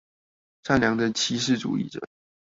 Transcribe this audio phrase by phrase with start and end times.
[0.63, 2.01] 善良的歧視主義者